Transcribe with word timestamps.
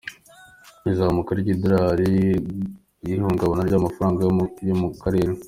Izamuka 0.91 1.31
ry’idolari 1.39 2.11
n’ihungabana 3.03 3.63
ry’amafaranga 3.67 4.19
yo 4.69 4.75
mu 4.81 4.89
Karere. 5.01 5.31